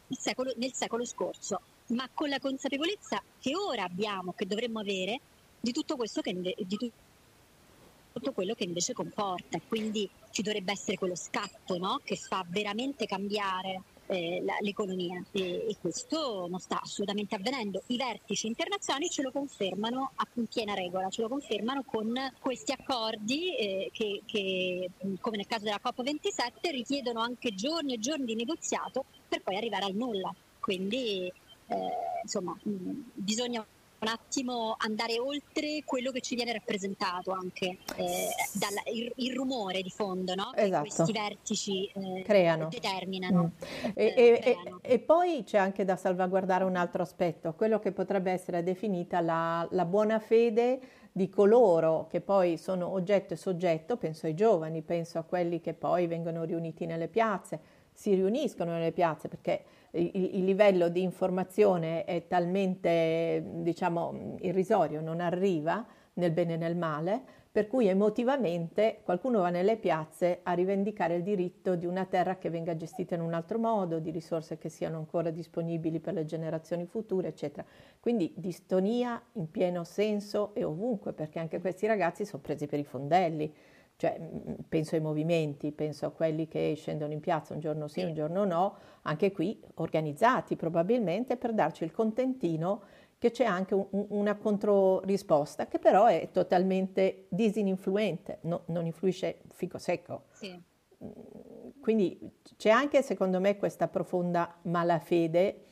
nel 0.07 0.19
secolo, 0.19 0.53
nel 0.57 0.75
secolo 0.75 1.05
scorso, 1.07 1.61
ma 1.89 2.09
con 2.13 2.29
la 2.29 2.39
consapevolezza 2.39 3.23
che 3.41 3.57
ora 3.57 3.85
abbiamo, 3.85 4.35
che 4.35 4.47
dovremmo 4.47 4.81
avere, 4.81 5.21
di 5.61 5.73
tutto 5.73 5.97
questo 5.97 6.21
che, 6.21 6.35
di 6.35 6.77
tutto 6.77 6.93
quello 8.33 8.55
che 8.55 8.65
invece 8.65 8.93
comporta. 8.93 9.59
Quindi 9.67 10.09
ci 10.31 10.43
dovrebbe 10.43 10.73
essere 10.73 10.97
quello 10.97 11.17
scatto 11.17 11.79
no? 11.79 12.01
che 12.05 12.17
fa 12.17 12.45
veramente 12.49 13.07
cambiare 13.07 13.83
eh, 14.07 14.43
la, 14.45 14.57
l'economia 14.61 15.23
e, 15.33 15.67
e, 15.69 15.77
questo 15.81 16.47
non 16.49 16.59
sta 16.59 16.81
assolutamente 16.81 17.35
avvenendo. 17.35 17.83
I 17.87 17.97
vertici 17.97 18.47
internazionali 18.47 19.09
ce 19.09 19.23
lo 19.23 19.31
confermano 19.31 20.13
a 20.15 20.27
piena 20.49 20.75
regola, 20.75 21.09
ce 21.09 21.23
lo 21.23 21.29
confermano 21.29 21.83
con 21.85 22.13
questi 22.41 22.73
accordi 22.73 23.57
eh, 23.57 23.91
che, 23.93 24.23
che, 24.27 24.91
come 25.21 25.37
nel 25.37 25.47
caso 25.47 25.65
della 25.65 25.81
COP27, 25.83 26.71
richiedono 26.71 27.21
anche 27.21 27.55
giorni 27.55 27.95
e 27.95 27.99
giorni 27.99 28.27
di 28.27 28.35
negoziato 28.35 29.05
per 29.29 29.43
poi 29.43 29.57
arrivare 29.57 29.87
al 29.87 29.95
nulla. 29.95 30.35
Quindi 30.61 31.33
eh, 31.67 31.77
insomma 32.23 32.57
mh, 32.63 32.91
bisogna 33.15 33.65
un 34.05 34.09
attimo 34.09 34.75
andare 34.79 35.19
oltre 35.19 35.83
quello 35.85 36.11
che 36.11 36.21
ci 36.21 36.35
viene 36.35 36.53
rappresentato 36.53 37.33
anche 37.33 37.79
eh, 37.97 38.29
dal 38.53 38.95
il, 38.95 39.11
il, 39.17 39.35
rumore 39.35 39.81
di 39.83 39.91
fondo 39.91 40.35
no? 40.35 40.53
esatto. 40.55 40.83
che 40.83 40.95
questi 40.95 41.13
vertici 41.13 41.87
eh, 41.87 42.23
creano. 42.23 42.69
determinano. 42.69 43.53
Mm. 43.55 43.91
E, 43.95 44.15
eh, 44.17 44.41
e, 44.45 44.57
e, 44.81 44.99
poi 44.99 45.43
c'è 45.45 45.59
anche 45.59 45.85
da 45.85 45.97
salvaguardare 45.97 46.65
un 46.65 46.77
altro 46.77 47.03
aspetto, 47.03 47.55
quello 47.55 47.79
che 47.79 47.93
potrebbe 47.93 48.31
essere 48.31 48.63
definita 48.63 49.21
la, 49.21 49.67
la 49.71 49.85
buona 49.85 50.19
fede 50.19 50.81
di 51.17 51.29
coloro 51.29 52.09
che 52.11 52.21
poi 52.21 52.59
sono 52.59 52.89
oggetto 52.89 53.35
e 53.35 53.37
soggetto, 53.37 53.97
penso 53.97 54.27
ai 54.27 54.35
giovani, 54.35 54.83
penso 54.83 55.19
a 55.19 55.23
quelli 55.23 55.61
che 55.61 55.73
poi 55.73 56.09
vengono 56.09 56.43
riuniti 56.43 56.87
nelle 56.87 57.07
piazze, 57.07 57.61
si 57.95 58.15
riuniscono 58.15 58.73
nelle 58.73 58.93
piazze 58.93 59.29
perché 59.29 59.65
il, 59.93 60.11
il, 60.13 60.45
livello 60.45 60.89
di 60.89 61.03
informazione 61.03 62.05
è 62.05 62.27
talmente, 62.27 63.43
diciamo, 63.47 64.37
irrisorio, 64.41 65.01
non 65.01 65.21
arriva 65.21 65.87
nel 66.15 66.33
bene 66.33 66.55
e 66.55 66.57
nel 66.57 66.77
male, 66.77 67.23
per 67.55 67.69
cui 67.69 67.87
emotivamente 67.87 68.99
qualcuno 69.05 69.39
va 69.39 69.51
nelle 69.51 69.77
piazze 69.77 70.41
a 70.43 70.53
rivendicare 70.55 71.15
il 71.15 71.23
diritto 71.23 71.77
di 71.77 71.87
una 71.87 72.05
terra 72.05 72.37
che 72.37 72.51
venga 72.51 72.75
gestita 72.75 73.15
in 73.15 73.21
un 73.21 73.33
altro 73.33 73.61
modo, 73.61 74.01
di 74.01 74.11
risorse 74.11 74.59
che 74.59 74.69
siano 74.69 74.99
ancora 74.99 75.31
disponibili 75.31 76.01
per 76.01 76.15
le 76.15 76.25
generazioni 76.25 76.85
future, 76.85 77.29
eccetera. 77.29 77.65
Quindi 78.01 78.33
distonia 78.37 79.23
in 79.35 79.49
pieno 79.53 79.85
senso 79.85 80.53
e 80.55 80.65
ovunque, 80.65 81.13
perché 81.13 81.39
anche 81.39 81.61
questi 81.61 81.87
ragazzi 81.87 82.25
sono 82.25 82.43
presi 82.43 82.67
per 82.67 82.81
i 82.81 82.85
fondelli. 82.85 83.55
Cioè, 83.97 84.21
penso 84.69 84.97
ai 84.97 85.01
movimenti, 85.01 85.71
penso 85.71 86.07
a 86.07 86.11
quelli 86.11 86.49
che 86.49 86.75
scendono 86.77 87.13
in 87.13 87.21
piazza 87.21 87.55
un 87.55 87.61
giorno 87.61 87.87
sì, 87.87 88.03
un 88.03 88.13
giorno 88.13 88.45
no, 88.45 88.77
anche 89.03 89.31
qui 89.31 89.63
organizzati 89.75 90.57
probabilmente 90.57 91.37
per 91.37 91.53
darci 91.53 91.85
il 91.85 91.93
contentino 91.93 92.83
che 93.19 93.31
c'è 93.31 93.45
anche 93.45 93.75
un, 93.75 93.87
una 93.91 94.37
controrisposta 94.37 95.69
che 95.69 95.79
però 95.79 96.07
è 96.07 96.29
totalmente 96.33 97.27
disinfluente, 97.29 98.39
no, 98.43 98.63
non 98.67 98.85
influisce 98.85 99.43
fico 99.49 99.79
secco. 99.79 100.25
Sì. 100.33 100.61
Quindi 101.81 102.19
c'è 102.57 102.71
anche 102.71 103.03
secondo 103.03 103.41
me 103.41 103.57
questa 103.57 103.89
profonda 103.89 104.57
malafede 104.63 105.65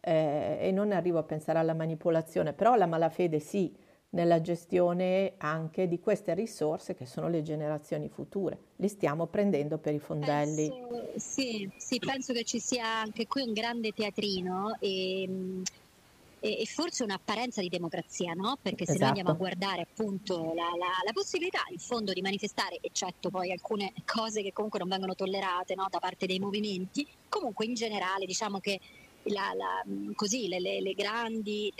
eh, 0.00 0.58
e 0.60 0.70
non 0.72 0.92
arrivo 0.92 1.18
a 1.18 1.24
pensare 1.24 1.58
alla 1.58 1.74
manipolazione, 1.74 2.52
però 2.52 2.74
la 2.74 2.86
malafede 2.86 3.38
sì, 3.38 3.76
nella 4.16 4.40
gestione 4.40 5.34
anche 5.36 5.86
di 5.86 6.00
queste 6.00 6.32
risorse 6.32 6.94
che 6.94 7.04
sono 7.04 7.28
le 7.28 7.42
generazioni 7.42 8.08
future. 8.08 8.58
Li 8.76 8.88
stiamo 8.88 9.26
prendendo 9.26 9.76
per 9.76 9.92
i 9.92 9.98
fondelli. 9.98 10.70
Penso, 10.70 11.10
sì, 11.16 11.70
sì, 11.76 11.98
penso 11.98 12.32
che 12.32 12.42
ci 12.42 12.58
sia 12.58 12.86
anche 12.86 13.26
qui 13.26 13.42
un 13.42 13.52
grande 13.52 13.92
teatrino 13.92 14.78
e, 14.80 15.28
e, 16.40 16.60
e 16.60 16.64
forse 16.64 17.04
un'apparenza 17.04 17.60
di 17.60 17.68
democrazia, 17.68 18.32
no? 18.32 18.56
Perché 18.60 18.86
se 18.86 18.92
esatto. 18.92 19.00
noi 19.00 19.08
andiamo 19.08 19.30
a 19.30 19.34
guardare 19.34 19.82
appunto 19.82 20.54
la, 20.54 20.70
la, 20.78 20.92
la, 21.04 21.12
possibilità 21.12 21.60
in 21.70 21.78
fondo 21.78 22.14
di 22.14 22.22
manifestare, 22.22 22.78
eccetto 22.80 23.28
poi 23.28 23.52
alcune 23.52 23.92
cose 24.06 24.40
che 24.42 24.54
comunque 24.54 24.78
non 24.78 24.88
vengono 24.88 25.14
tollerate 25.14 25.74
no? 25.74 25.88
da 25.90 25.98
parte 25.98 26.24
dei 26.24 26.38
movimenti, 26.38 27.06
comunque 27.28 27.66
in 27.66 27.74
generale 27.74 28.24
diciamo 28.24 28.60
che 28.60 28.80
la, 29.26 29.52
la, 29.54 29.82
così, 30.14 30.48
le, 30.48 30.60
le, 30.60 30.80
le, 30.80 30.92
grandi 30.92 31.72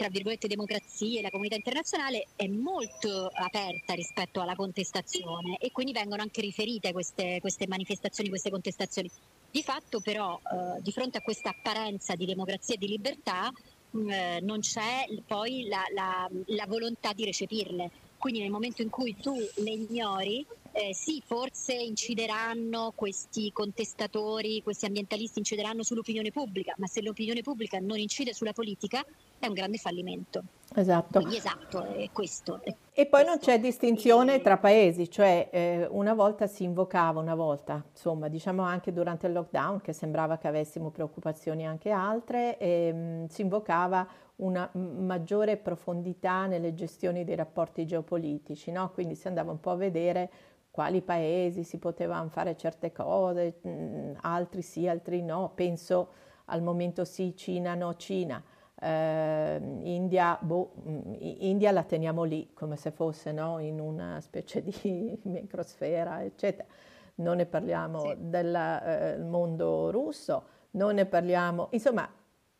democrazie, 0.47 1.21
la 1.21 1.29
comunità 1.29 1.55
internazionale 1.55 2.27
è 2.35 2.47
molto 2.47 3.29
aperta 3.33 3.93
rispetto 3.93 4.41
alla 4.41 4.55
contestazione 4.55 5.57
e 5.57 5.71
quindi 5.71 5.91
vengono 5.91 6.21
anche 6.21 6.41
riferite 6.41 6.91
queste, 6.91 7.39
queste 7.39 7.67
manifestazioni, 7.67 8.29
queste 8.29 8.49
contestazioni. 8.49 9.09
Di 9.49 9.63
fatto 9.63 9.99
però 9.99 10.39
eh, 10.39 10.81
di 10.81 10.91
fronte 10.91 11.17
a 11.17 11.21
questa 11.21 11.49
apparenza 11.49 12.15
di 12.15 12.25
democrazia 12.25 12.75
e 12.75 12.77
di 12.77 12.87
libertà 12.87 13.51
eh, 13.91 14.39
non 14.41 14.59
c'è 14.59 15.05
poi 15.25 15.67
la, 15.67 15.83
la, 15.93 16.29
la 16.47 16.65
volontà 16.67 17.13
di 17.13 17.25
recepirle 17.25 17.89
quindi 18.17 18.41
nel 18.41 18.49
momento 18.49 18.81
in 18.81 18.89
cui 18.89 19.15
tu 19.15 19.35
le 19.35 19.69
ignori, 19.69 20.45
eh, 20.71 20.93
sì, 20.93 21.21
forse 21.25 21.73
incideranno 21.73 22.93
questi 22.95 23.51
contestatori, 23.51 24.61
questi 24.61 24.85
ambientalisti 24.85 25.39
incideranno 25.39 25.83
sull'opinione 25.83 26.31
pubblica, 26.31 26.73
ma 26.77 26.87
se 26.87 27.01
l'opinione 27.01 27.41
pubblica 27.41 27.79
non 27.79 27.97
incide 27.97 28.33
sulla 28.33 28.53
politica 28.53 29.03
è 29.39 29.47
un 29.47 29.53
grande 29.53 29.77
fallimento. 29.77 30.43
Esatto. 30.75 31.19
Quindi 31.19 31.37
esatto, 31.37 31.83
è 31.83 32.09
questo. 32.11 32.59
È 32.63 32.75
e 32.99 33.05
poi 33.05 33.23
non 33.23 33.37
c'è 33.37 33.59
distinzione 33.59 34.41
tra 34.41 34.57
paesi, 34.57 35.07
cioè 35.07 35.49
eh, 35.51 35.87
una 35.91 36.15
volta 36.15 36.47
si 36.47 36.63
invocava, 36.63 37.19
una 37.19 37.35
volta, 37.35 37.83
insomma, 37.91 38.27
diciamo 38.27 38.63
anche 38.63 38.91
durante 38.91 39.27
il 39.27 39.33
lockdown, 39.33 39.81
che 39.81 39.93
sembrava 39.93 40.39
che 40.39 40.47
avessimo 40.47 40.89
preoccupazioni 40.89 41.67
anche 41.67 41.91
altre, 41.91 42.57
ehm, 42.57 43.27
si 43.27 43.41
invocava 43.43 44.07
una 44.37 44.69
maggiore 44.73 45.57
profondità 45.57 46.45
nelle 46.45 46.73
gestioni 46.73 47.23
dei 47.23 47.35
rapporti 47.35 47.85
geopolitici, 47.85 48.71
no? 48.71 48.91
quindi 48.91 49.15
si 49.15 49.27
andava 49.27 49.51
un 49.51 49.59
po' 49.59 49.71
a 49.71 49.75
vedere 49.75 50.29
quali 50.69 51.01
paesi 51.01 51.63
si 51.63 51.79
potevano 51.79 52.29
fare 52.29 52.55
certe 52.55 52.91
cose, 52.91 53.59
mh, 53.61 54.17
altri 54.21 54.61
sì, 54.61 54.87
altri 54.87 55.23
no, 55.23 55.51
penso 55.55 56.09
al 56.45 56.61
momento 56.61 57.03
sì, 57.03 57.35
Cina 57.35 57.73
no, 57.73 57.95
Cina. 57.95 58.43
Eh, 58.79 59.59
India, 59.85 60.37
boh, 60.39 60.73
India 61.17 61.71
la 61.71 61.81
teniamo 61.81 62.23
lì 62.23 62.53
come 62.53 62.75
se 62.75 62.91
fosse 62.91 63.31
no? 63.31 63.57
in 63.57 63.79
una 63.79 64.21
specie 64.21 64.61
di 64.61 65.19
microsfera, 65.23 66.23
eccetera. 66.23 66.67
Non 67.15 67.37
ne 67.37 67.47
parliamo 67.47 68.01
sì. 68.01 68.15
del 68.19 68.53
eh, 68.53 69.17
mondo 69.17 69.89
russo, 69.89 70.43
non 70.71 70.93
ne 70.93 71.07
parliamo, 71.07 71.69
insomma, 71.71 72.07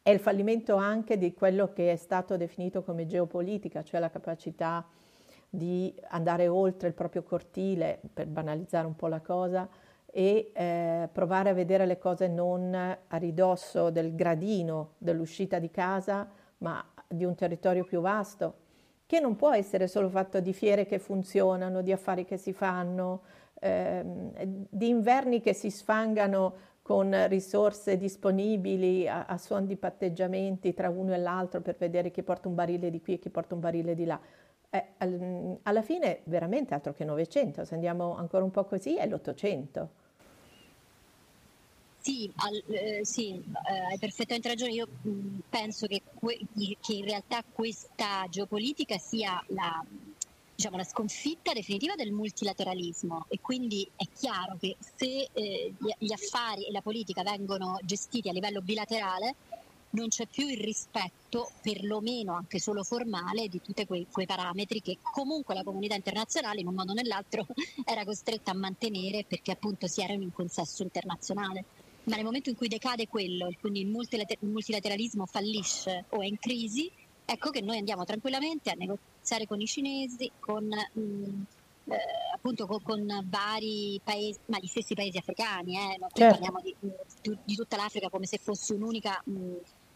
è 0.08 0.12
il 0.12 0.20
fallimento 0.20 0.76
anche 0.76 1.18
di 1.18 1.34
quello 1.34 1.74
che 1.74 1.92
è 1.92 1.98
stato 1.98 2.38
definito 2.38 2.82
come 2.82 3.08
geopolitica, 3.08 3.84
cioè 3.84 4.00
la 4.00 4.10
capacità 4.10 4.88
di 5.50 5.94
andare 6.08 6.48
oltre 6.48 6.88
il 6.88 6.94
proprio 6.94 7.24
cortile, 7.24 8.00
per 8.14 8.28
banalizzare 8.28 8.88
un 8.88 8.96
po' 8.96 9.08
la 9.08 9.20
cosa, 9.20 9.68
e 10.06 10.52
eh, 10.54 11.10
provare 11.12 11.50
a 11.50 11.54
vedere 11.54 11.86
le 11.86 11.98
cose 11.98 12.30
non 12.30 12.74
a 12.74 13.18
ridosso 13.18 13.90
del 13.90 14.16
gradino 14.16 14.94
dell'uscita 14.98 15.60
di 15.60 15.70
casa, 15.70 16.26
ma 16.60 16.82
di 17.06 17.26
un 17.26 17.36
territorio 17.36 17.84
più 17.84 18.00
vasto, 18.00 18.54
che 19.06 19.20
non 19.20 19.36
può 19.36 19.52
essere 19.52 19.90
solo 19.90 20.08
fatto 20.08 20.40
di 20.40 20.54
fiere 20.54 20.86
che 20.86 21.00
funzionano, 21.00 21.82
di 21.82 21.92
affari 21.92 22.24
che 22.24 22.38
si 22.38 22.54
fanno, 22.54 23.24
ehm, 23.60 24.68
di 24.70 24.88
inverni 24.88 25.42
che 25.42 25.52
si 25.52 25.70
sfangano 25.70 26.76
con 26.88 27.28
risorse 27.28 27.98
disponibili 27.98 29.10
a, 29.10 29.26
a 29.26 29.38
suon 29.38 29.66
di 29.66 29.76
patteggiamenti 29.76 30.74
tra 30.74 30.90
uno 30.90 31.14
e 31.14 31.18
l'altro 31.18 31.60
per 31.60 31.76
vedere 31.78 32.12
chi 32.12 32.24
porta 32.24 32.48
un 32.48 32.56
barile 32.56 32.90
di 32.90 33.02
qui 33.02 33.16
e 33.16 33.20
chi 33.20 33.30
porta 33.30 33.56
un 33.56 33.60
barile 33.60 33.94
di 33.94 34.06
là. 34.06 34.18
Eh, 34.70 34.86
al, 35.00 35.58
alla 35.64 35.82
fine 35.82 36.22
veramente 36.24 36.74
altro 36.74 36.94
che 36.94 37.04
Novecento, 37.04 37.66
se 37.66 37.74
andiamo 37.74 38.16
ancora 38.16 38.46
un 38.46 38.52
po' 38.52 38.64
così 38.64 38.96
è 38.96 39.06
l'Ottocento. 39.06 39.90
Sì, 41.98 42.32
al, 42.38 42.64
eh, 42.68 43.04
sì 43.04 43.34
eh, 43.34 43.80
hai 43.90 43.98
perfettamente 44.00 44.48
ragione. 44.48 44.72
Io 44.72 44.88
mh, 45.02 45.40
penso 45.50 45.88
che, 45.88 46.04
que- 46.14 46.40
che, 46.80 46.94
in 46.94 47.04
realtà 47.04 47.44
questa 47.52 48.26
geopolitica 48.30 48.98
sia 48.98 49.44
la, 49.48 49.84
diciamo, 50.58 50.78
la 50.78 50.84
sconfitta 50.84 51.54
definitiva 51.54 51.94
del 51.94 52.12
multilateralismo 52.12 53.28
e 53.30 53.40
quindi 53.40 53.88
è 53.96 54.06
chiaro 54.12 54.58
che 54.60 54.76
se 54.80 55.30
eh, 55.32 55.74
gli 56.00 56.12
affari 56.12 56.66
e 56.66 56.72
la 56.72 56.82
politica 56.82 57.22
vengono 57.22 57.80
gestiti 57.84 58.28
a 58.28 58.32
livello 58.32 58.62
bilaterale 58.62 59.36
non 59.92 60.08
c'è 60.08 60.26
più 60.26 60.48
il 60.48 60.58
rispetto, 60.58 61.52
perlomeno 61.62 62.34
anche 62.34 62.60
solo 62.60 62.84
formale, 62.84 63.48
di 63.48 63.62
tutti 63.62 63.86
quei, 63.86 64.08
quei, 64.12 64.26
parametri 64.26 64.82
che 64.82 64.98
comunque 65.02 65.54
la 65.54 65.64
comunità 65.64 65.94
internazionale 65.94 66.60
in 66.60 66.68
un 66.68 66.74
modo 66.74 66.92
o 66.92 66.96
nell'altro 66.96 67.46
era 67.86 68.04
costretta 68.04 68.52
a 68.52 68.56
mantenere 68.56 69.26
perché 69.26 69.52
appunto 69.52 69.86
si 69.86 70.02
erano 70.02 70.24
in 70.24 70.34
consesso 70.34 70.82
internazionale. 70.82 71.66
Ma 72.06 72.16
nel 72.16 72.26
momento 72.26 72.50
in 72.50 72.56
cui 72.56 72.68
decade 72.68 73.08
quello, 73.08 73.52
quindi 73.60 73.82
il 73.82 73.88
multilateralismo 73.88 75.26
fallisce 75.28 76.06
o 76.10 76.22
è 76.22 76.26
in 76.26 76.40
crisi, 76.40 76.92
ecco 77.30 77.50
che 77.50 77.60
noi 77.60 77.78
andiamo 77.78 78.06
tranquillamente 78.06 78.70
a 78.70 78.76
negoziare 78.76 79.46
con 79.46 79.60
i 79.60 79.66
cinesi, 79.66 80.32
con, 80.40 80.66
mh, 80.66 81.00
mm, 81.02 81.42
eh, 81.90 81.98
appunto 82.34 82.66
con, 82.66 82.82
con, 82.82 83.06
vari 83.26 84.00
paesi, 84.02 84.40
ma 84.46 84.58
gli 84.60 84.68
stessi 84.68 84.94
paesi 84.94 85.18
africani, 85.18 85.76
eh, 85.76 85.98
no? 86.00 86.08
certo. 86.14 86.32
parliamo 86.32 86.62
di, 86.62 86.74
di, 86.80 87.38
di, 87.44 87.56
tutta 87.56 87.76
l'Africa 87.76 88.10
come 88.10 88.26
se 88.26 88.38
fosse 88.38 88.74
un'unica, 88.74 89.22
mh, 89.26 89.32
mm, 89.32 89.56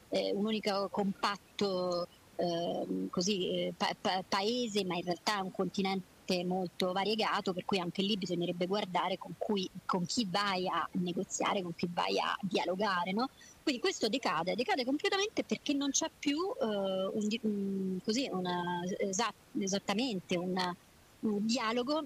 eh, 0.10 0.32
un 0.34 0.46
unico 0.46 0.90
compatto 0.92 2.06
ehm, 2.36 3.10
così, 3.10 3.48
eh, 3.48 3.74
pa- 3.78 3.96
pa- 4.00 4.24
paese, 4.28 4.84
ma 4.84 4.96
in 4.96 5.04
realtà 5.04 5.38
è 5.38 5.42
un 5.42 5.52
continente 5.52 6.11
molto 6.46 6.92
variegato, 6.92 7.54
per 7.54 7.66
cui 7.66 7.80
anche 7.80 8.02
lì 8.02 8.18
bisognerebbe 8.18 8.68
guardare 8.68 9.18
con, 9.18 9.34
cui, 9.38 9.70
con 9.86 10.06
chi 10.06 10.26
vai 10.30 10.68
a 10.68 10.88
negoziare, 10.94 11.62
con 11.62 11.76
chi 11.76 11.90
vai 11.92 12.20
a 12.20 12.38
dialogare. 12.42 13.12
No? 13.12 13.30
Quindi 13.62 13.82
questo 13.82 14.08
decade, 14.08 14.56
decade 14.56 14.86
completamente 14.86 15.44
perché 15.44 15.74
non 15.74 15.92
c'è 15.92 16.10
più 16.18 16.38
uh, 16.38 17.12
un, 17.14 17.28
un, 17.42 18.00
così, 18.04 18.28
una, 18.32 18.82
esat, 18.98 19.34
esattamente 19.60 20.38
una, 20.38 20.76
un 21.22 21.46
dialogo 21.46 22.04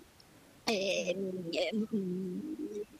eh, 0.66 1.16
eh, 1.52 1.86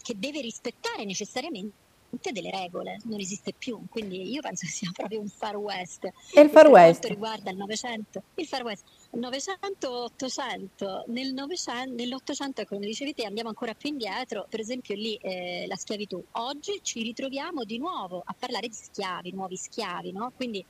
che 0.02 0.16
deve 0.18 0.42
rispettare 0.42 1.04
necessariamente 1.04 2.32
delle 2.32 2.52
regole, 2.52 3.00
non 3.06 3.20
esiste 3.20 3.54
più, 3.58 3.80
quindi 3.90 4.32
io 4.32 4.42
penso 4.42 4.66
che 4.66 4.72
sia 4.72 4.92
proprio 4.94 5.20
un 5.20 5.28
far 5.28 5.58
west. 5.58 6.06
E 6.34 6.42
il 6.42 6.50
far 6.50 6.68
west? 6.68 7.02
Per 7.02 7.08
quanto 7.08 7.08
riguarda 7.08 7.50
il 7.50 7.58
Novecento, 7.58 8.24
il 8.36 8.48
far 8.48 8.64
west, 8.64 8.86
900-800, 9.16 11.04
nel 11.08 11.34
nell'Ottocento, 11.34 12.64
come 12.66 12.86
dicevi 12.86 13.14
te, 13.14 13.26
andiamo 13.26 13.50
ancora 13.50 13.74
più 13.74 13.90
indietro, 13.90 14.46
per 14.50 14.60
esempio 14.60 14.96
lì 14.96 15.16
eh, 15.16 15.66
la 15.68 15.76
schiavitù. 15.76 16.24
Oggi 16.34 16.80
ci 16.82 17.02
ritroviamo 17.02 17.64
di 17.64 17.78
nuovo 17.78 18.22
a 18.24 18.36
parlare 18.38 18.68
di 18.68 18.74
schiavi, 18.74 19.32
nuovi 19.32 19.56
schiavi, 19.56 20.12
no? 20.12 20.32
Quindi 20.36 20.66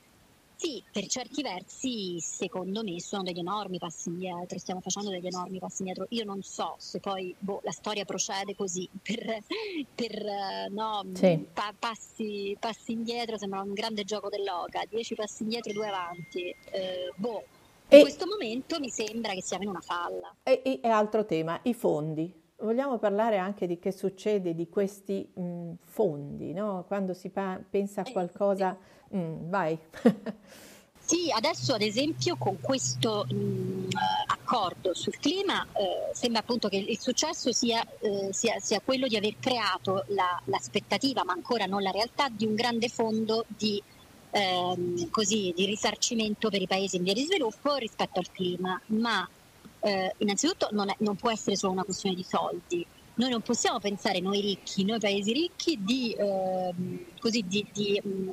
sì, 0.58 0.82
per 0.90 1.06
certi 1.06 1.42
versi 1.42 2.18
secondo 2.18 2.82
me 2.82 2.98
sono 2.98 3.22
degli 3.22 3.40
enormi 3.40 3.76
passi 3.76 4.08
indietro, 4.08 4.58
stiamo 4.58 4.80
facendo 4.80 5.10
degli 5.10 5.26
enormi 5.26 5.58
passi 5.58 5.82
indietro. 5.82 6.06
Io 6.10 6.24
non 6.24 6.40
so 6.40 6.76
se 6.78 6.98
poi 6.98 7.34
boh, 7.38 7.60
la 7.62 7.72
storia 7.72 8.06
procede 8.06 8.54
così, 8.54 8.88
per, 9.02 9.38
per 9.94 10.24
no, 10.70 11.02
sì. 11.12 11.46
pa- 11.52 11.74
passi, 11.78 12.56
passi, 12.58 12.92
indietro 12.92 13.36
sembra 13.36 13.60
un 13.60 13.74
grande 13.74 14.04
gioco 14.04 14.30
dell'oca, 14.30 14.82
dieci 14.88 15.14
passi 15.14 15.42
indietro 15.42 15.74
due 15.74 15.88
avanti. 15.88 16.54
Eh, 16.70 17.12
boh, 17.16 17.44
in 17.88 17.98
e, 17.98 18.00
questo 18.00 18.26
momento 18.26 18.78
mi 18.80 18.90
sembra 18.90 19.32
che 19.32 19.42
siamo 19.42 19.64
in 19.64 19.70
una 19.70 19.80
falla. 19.80 20.34
E, 20.42 20.80
e, 20.82 20.88
altro 20.88 21.24
tema, 21.24 21.58
i 21.62 21.74
fondi. 21.74 22.44
Vogliamo 22.58 22.98
parlare 22.98 23.36
anche 23.36 23.66
di 23.66 23.78
che 23.78 23.92
succede 23.92 24.54
di 24.54 24.68
questi 24.68 25.30
mh, 25.34 25.72
fondi, 25.84 26.52
no? 26.52 26.84
quando 26.86 27.12
si 27.14 27.28
pa- 27.30 27.60
pensa 27.68 28.02
a 28.02 28.04
eh, 28.08 28.12
qualcosa... 28.12 28.72
Eh, 28.72 28.94
Mm, 29.14 29.48
vai. 29.48 29.78
Sì, 31.06 31.30
adesso 31.30 31.72
ad 31.72 31.82
esempio 31.82 32.34
con 32.34 32.58
questo 32.60 33.24
mh, 33.30 33.90
accordo 34.26 34.92
sul 34.92 35.16
clima 35.20 35.64
eh, 35.72 36.12
sembra 36.12 36.40
appunto 36.40 36.68
che 36.68 36.78
il 36.78 36.98
successo 36.98 37.52
sia, 37.52 37.80
eh, 38.00 38.30
sia, 38.32 38.58
sia 38.58 38.80
quello 38.84 39.06
di 39.06 39.16
aver 39.16 39.36
creato 39.38 40.02
la, 40.08 40.42
l'aspettativa, 40.46 41.22
ma 41.22 41.32
ancora 41.32 41.66
non 41.66 41.82
la 41.82 41.92
realtà, 41.92 42.28
di 42.28 42.44
un 42.44 42.56
grande 42.56 42.88
fondo 42.88 43.44
di, 43.46 43.80
ehm, 44.36 45.08
così, 45.10 45.52
di 45.56 45.64
risarcimento 45.64 46.50
per 46.50 46.60
i 46.60 46.66
paesi 46.66 46.96
in 46.96 47.02
via 47.02 47.14
di 47.14 47.24
sviluppo 47.24 47.74
rispetto 47.76 48.18
al 48.18 48.30
clima. 48.30 48.80
Ma 48.86 49.28
eh, 49.80 50.14
innanzitutto 50.18 50.68
non, 50.72 50.90
è, 50.90 50.94
non 50.98 51.16
può 51.16 51.30
essere 51.30 51.56
solo 51.56 51.72
una 51.72 51.84
questione 51.84 52.14
di 52.14 52.24
soldi, 52.24 52.86
noi 53.14 53.30
non 53.30 53.40
possiamo 53.40 53.78
pensare, 53.78 54.20
noi 54.20 54.40
ricchi, 54.40 54.84
noi 54.84 54.98
paesi 54.98 55.32
ricchi, 55.32 55.78
di, 55.80 56.12
eh, 56.12 56.74
così, 57.18 57.42
di, 57.46 57.66
di 57.72 58.00
mh, 58.02 58.08
mm, 58.08 58.30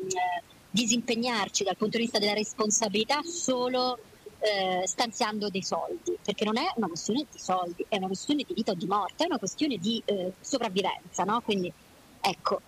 disimpegnarci 0.69 1.63
dal 1.63 1.77
punto 1.77 1.97
di 1.97 2.03
vista 2.03 2.19
della 2.19 2.33
responsabilità 2.33 3.21
solo 3.23 3.97
eh, 4.39 4.85
stanziando 4.85 5.49
dei 5.49 5.63
soldi, 5.63 6.17
perché 6.21 6.43
non 6.43 6.57
è 6.57 6.65
una 6.75 6.87
questione 6.87 7.25
di 7.31 7.39
soldi, 7.39 7.85
è 7.87 7.95
una 7.95 8.07
questione 8.07 8.43
di 8.45 8.53
vita 8.53 8.71
o 8.71 8.75
di 8.75 8.85
morte, 8.85 9.23
è 9.23 9.27
una 9.27 9.37
questione 9.37 9.77
di 9.77 10.01
eh, 10.03 10.33
sopravvivenza, 10.41 11.23
no? 11.23 11.39
Quindi 11.41 11.71
ecco, 12.19 12.59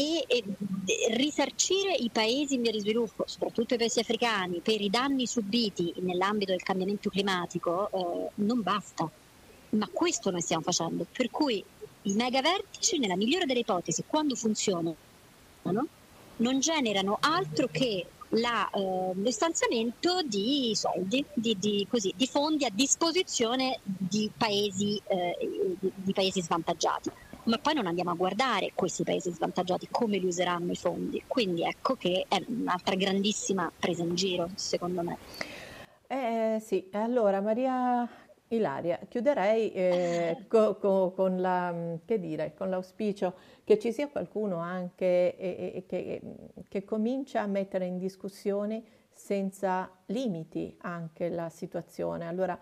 e, 0.00 0.24
e, 0.26 0.44
risarcire 1.14 1.92
i 1.92 2.08
paesi 2.10 2.54
in 2.54 2.62
via 2.62 2.72
di 2.72 2.80
sviluppo, 2.80 3.24
soprattutto 3.26 3.74
i 3.74 3.76
paesi 3.76 4.00
africani, 4.00 4.60
per 4.60 4.80
i 4.80 4.88
danni 4.88 5.26
subiti 5.26 5.92
nell'ambito 5.98 6.52
del 6.52 6.62
cambiamento 6.62 7.10
climatico 7.10 7.90
eh, 7.90 8.30
non 8.36 8.62
basta. 8.62 9.08
Ma 9.70 9.88
questo 9.92 10.30
noi 10.30 10.40
stiamo 10.40 10.62
facendo, 10.62 11.06
per 11.10 11.30
cui 11.30 11.62
i 12.02 12.14
mega 12.14 12.40
vertici, 12.40 12.98
nella 12.98 13.16
migliore 13.16 13.46
delle 13.46 13.60
ipotesi, 13.60 14.04
quando 14.06 14.34
funzionano, 14.34 14.96
non 15.62 16.58
generano 16.60 17.18
altro 17.20 17.68
che 17.70 18.06
la, 18.30 18.68
eh, 18.70 19.12
lo 19.14 19.30
stanziamento 19.30 20.22
di 20.22 20.72
soldi, 20.74 21.24
di, 21.34 21.56
di, 21.58 21.86
così, 21.88 22.12
di, 22.16 22.26
fondi 22.26 22.64
a 22.64 22.70
disposizione 22.72 23.78
di 23.82 24.30
paesi, 24.34 25.00
eh, 25.06 25.76
di, 25.78 25.92
di 25.94 26.12
paesi 26.12 26.40
svantaggiati 26.40 27.10
ma 27.44 27.58
poi 27.58 27.74
non 27.74 27.86
andiamo 27.86 28.10
a 28.10 28.14
guardare 28.14 28.72
questi 28.74 29.02
paesi 29.02 29.30
svantaggiati 29.32 29.88
come 29.90 30.18
li 30.18 30.26
useranno 30.26 30.72
i 30.72 30.76
fondi. 30.76 31.22
Quindi 31.26 31.64
ecco 31.64 31.94
che 31.94 32.26
è 32.28 32.42
un'altra 32.46 32.94
grandissima 32.94 33.70
presa 33.76 34.02
in 34.02 34.14
giro, 34.14 34.48
secondo 34.54 35.02
me. 35.02 35.18
Eh, 36.06 36.58
sì, 36.60 36.88
allora 36.92 37.40
Maria 37.40 38.08
Ilaria, 38.48 38.98
chiuderei 39.08 39.72
eh, 39.72 40.44
co, 40.48 40.76
co, 40.76 41.12
con, 41.12 41.40
la, 41.40 41.72
dire, 42.04 42.54
con, 42.56 42.68
l'auspicio 42.68 43.34
che 43.62 43.78
ci 43.78 43.92
sia 43.92 44.08
qualcuno 44.08 44.56
anche 44.56 45.36
eh, 45.36 45.84
che, 45.86 46.20
che 46.68 46.84
comincia 46.84 47.42
a 47.42 47.46
mettere 47.46 47.86
in 47.86 47.98
discussione 47.98 48.82
senza 49.12 49.90
limiti 50.06 50.74
anche 50.80 51.28
la 51.28 51.48
situazione. 51.48 52.26
Allora, 52.26 52.58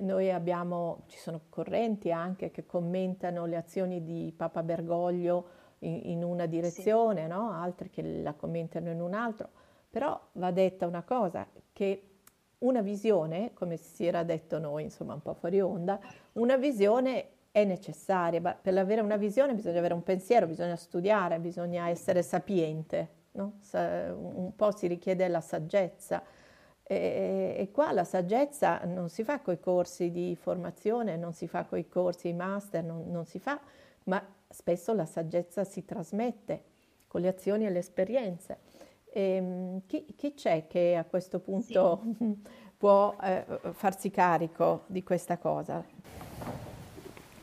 noi 0.00 0.30
abbiamo, 0.30 1.04
ci 1.06 1.18
sono 1.18 1.42
correnti 1.48 2.10
anche 2.12 2.50
che 2.50 2.66
commentano 2.66 3.46
le 3.46 3.56
azioni 3.56 4.02
di 4.02 4.32
Papa 4.36 4.62
Bergoglio 4.62 5.58
in, 5.80 6.00
in 6.04 6.24
una 6.24 6.46
direzione, 6.46 7.22
sì. 7.22 7.28
no? 7.28 7.52
altri 7.52 7.90
che 7.90 8.02
la 8.02 8.34
commentano 8.34 8.90
in 8.90 9.00
un 9.00 9.14
altro, 9.14 9.48
però 9.88 10.18
va 10.32 10.50
detta 10.50 10.86
una 10.86 11.02
cosa, 11.02 11.46
che 11.72 12.04
una 12.58 12.82
visione, 12.82 13.52
come 13.54 13.76
si 13.76 14.04
era 14.06 14.22
detto 14.22 14.58
noi, 14.58 14.84
insomma 14.84 15.14
un 15.14 15.22
po' 15.22 15.34
fuori 15.34 15.60
onda, 15.60 15.98
una 16.32 16.56
visione 16.56 17.28
è 17.50 17.64
necessaria, 17.64 18.40
ma 18.40 18.54
per 18.54 18.76
avere 18.76 19.00
una 19.00 19.16
visione 19.16 19.54
bisogna 19.54 19.78
avere 19.78 19.94
un 19.94 20.02
pensiero, 20.02 20.46
bisogna 20.46 20.76
studiare, 20.76 21.38
bisogna 21.40 21.88
essere 21.88 22.22
sapiente, 22.22 23.08
no? 23.32 23.54
un 23.72 24.52
po' 24.54 24.76
si 24.76 24.86
richiede 24.86 25.26
la 25.28 25.40
saggezza. 25.40 26.22
E, 26.90 27.54
e, 27.56 27.70
qua 27.70 27.92
la 27.92 28.02
saggezza 28.02 28.80
non 28.84 29.08
si 29.10 29.22
fa 29.22 29.38
con 29.38 29.54
i 29.54 29.60
corsi 29.60 30.10
di 30.10 30.34
formazione, 30.34 31.16
non 31.16 31.32
si 31.32 31.46
fa 31.46 31.64
con 31.64 31.78
i 31.78 31.86
corsi 31.88 32.32
master, 32.32 32.82
non, 32.82 33.04
non, 33.06 33.24
si 33.26 33.38
fa, 33.38 33.60
ma 34.06 34.20
spesso 34.48 34.92
la 34.92 35.06
saggezza 35.06 35.62
si 35.62 35.84
trasmette 35.84 36.64
con 37.06 37.20
le 37.20 37.28
azioni 37.28 37.64
e 37.64 37.70
le 37.70 37.78
esperienze. 37.78 38.58
E, 39.12 39.22
ehm, 39.22 39.82
chi, 39.86 40.04
chi, 40.16 40.34
c'è 40.34 40.66
che 40.66 40.96
a 40.96 41.04
questo 41.04 41.38
punto 41.38 42.02
sì. 42.18 42.36
può 42.76 43.16
eh, 43.22 43.44
farsi 43.70 44.10
carico 44.10 44.82
di 44.88 45.04
questa 45.04 45.38
cosa? 45.38 45.84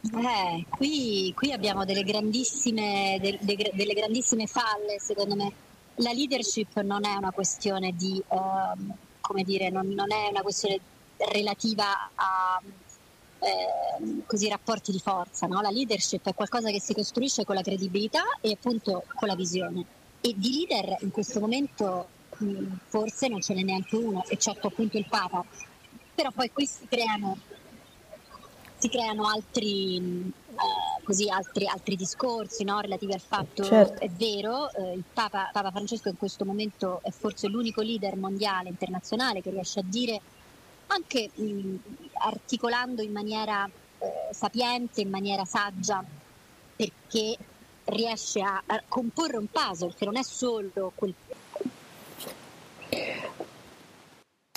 Eh, 0.02 0.66
qui, 0.70 1.32
qui, 1.34 1.54
abbiamo 1.54 1.86
delle 1.86 2.04
grandissime, 2.04 3.18
de, 3.22 3.38
de, 3.40 3.72
delle 3.74 3.94
grandissime 3.94 4.46
falle, 4.46 5.00
secondo 5.00 5.36
me. 5.36 5.54
La 6.00 6.12
leadership 6.12 6.82
non 6.82 7.06
è 7.06 7.16
una 7.16 7.32
questione 7.32 7.94
di... 7.94 8.22
Uh, 8.28 9.06
come 9.28 9.44
dire, 9.44 9.70
non, 9.70 9.88
non 9.90 10.12
è 10.12 10.30
una 10.30 10.42
questione 10.42 10.80
relativa 11.18 12.10
a 12.16 12.62
eh, 13.40 14.24
così 14.26 14.48
rapporti 14.48 14.94
di 14.94 15.00
forza, 15.00 15.48
no? 15.48 15.60
la 15.60 15.70
leadership 15.70 16.26
è 16.26 16.34
qualcosa 16.34 16.70
che 16.70 16.80
si 16.80 16.94
costruisce 16.94 17.44
con 17.44 17.56
la 17.56 17.62
credibilità 17.62 18.24
e 18.40 18.52
appunto 18.52 19.04
con 19.16 19.28
la 19.28 19.36
visione 19.36 19.86
e 20.22 20.34
di 20.36 20.66
leader 20.66 20.98
in 21.02 21.12
questo 21.12 21.42
momento 21.42 22.08
mh, 22.38 22.76
forse 22.88 23.28
non 23.28 23.42
ce 23.42 23.54
n'è 23.54 23.64
neanche 23.64 23.98
uno, 23.98 24.24
eccetto 24.28 24.68
appunto 24.68 24.98
il 24.98 25.06
Papa, 25.10 25.44
però 26.16 26.32
poi 26.32 26.50
qui 26.52 26.66
si 26.66 26.88
creano, 26.88 27.38
si 28.78 28.88
creano 28.88 29.28
altri, 29.28 30.32
così, 31.08 31.30
altri, 31.30 31.66
altri 31.66 31.96
discorsi 31.96 32.66
no? 32.66 32.82
relativi 32.82 33.14
al 33.14 33.22
fatto, 33.22 33.64
certo. 33.64 34.04
è 34.04 34.10
vero, 34.10 34.70
eh, 34.74 34.92
il 34.92 35.06
Papa, 35.14 35.50
Papa 35.54 35.72
Francesco 35.72 36.10
in 36.10 36.18
questo 36.18 36.44
momento 36.44 37.00
è 37.02 37.12
forse 37.12 37.48
l'unico 37.48 37.82
leader 37.82 38.18
mondiale, 38.18 38.68
internazionale 38.68 39.42
che 39.42 39.50
riesce 39.50 39.80
a 39.80 39.84
dire 39.86 40.20
anche 40.88 41.30
mh, 41.34 41.76
articolando 42.26 43.02
in 43.02 43.14
maniera 43.14 43.66
eh, 44.00 44.34
sapiente, 44.34 45.00
in 45.00 45.10
maniera 45.10 45.46
saggia, 45.46 46.04
perché 46.76 47.38
riesce 47.86 48.42
a, 48.42 48.62
a, 48.66 48.84
comporre 48.86 49.38
un 49.38 49.48
puzzle 49.50 49.94
che 49.96 50.04
non 50.04 50.18
è 50.18 50.24
solo 50.24 50.92
quel... 50.94 51.14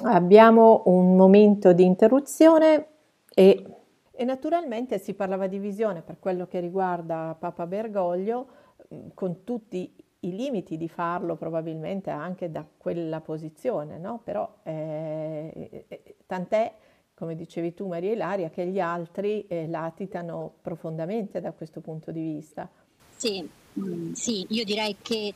Abbiamo 0.02 0.82
un 0.86 1.14
momento 1.14 1.72
di 1.72 1.84
interruzione 1.84 2.86
e 3.32 3.79
e 4.20 4.24
naturalmente 4.24 4.98
si 4.98 5.14
parlava 5.14 5.46
di 5.46 5.58
visione 5.58 6.02
per 6.02 6.18
quello 6.18 6.46
che 6.46 6.60
riguarda 6.60 7.34
Papa 7.38 7.66
Bergoglio, 7.66 8.48
mm, 8.92 9.08
con 9.14 9.44
tutti 9.44 9.96
i 10.18 10.36
limiti 10.36 10.76
di 10.76 10.90
farlo 10.90 11.36
probabilmente 11.36 12.10
anche 12.10 12.50
da 12.50 12.62
quella 12.76 13.22
posizione, 13.22 13.96
no? 13.96 14.20
però 14.22 14.58
eh, 14.62 15.86
eh, 15.88 16.16
tant'è, 16.26 16.70
come 17.14 17.34
dicevi 17.34 17.72
tu 17.72 17.86
Maria 17.86 18.12
Ilaria, 18.12 18.50
che 18.50 18.66
gli 18.66 18.78
altri 18.78 19.46
eh, 19.46 19.66
latitano 19.66 20.52
profondamente 20.60 21.40
da 21.40 21.52
questo 21.52 21.80
punto 21.80 22.10
di 22.10 22.20
vista. 22.20 22.68
Sì, 23.16 23.48
mm, 23.78 24.12
sì 24.12 24.44
io 24.50 24.64
direi 24.64 24.96
che 25.00 25.32